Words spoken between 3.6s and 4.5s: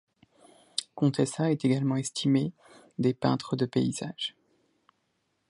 paysage.